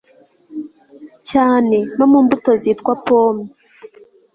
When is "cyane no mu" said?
1.29-2.19